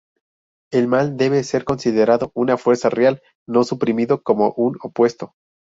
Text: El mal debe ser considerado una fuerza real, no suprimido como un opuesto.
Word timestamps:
El 0.71 0.87
mal 0.87 1.15
debe 1.15 1.43
ser 1.43 1.63
considerado 1.63 2.31
una 2.33 2.57
fuerza 2.57 2.89
real, 2.89 3.21
no 3.47 3.63
suprimido 3.63 4.23
como 4.23 4.51
un 4.57 4.75
opuesto. 4.81 5.35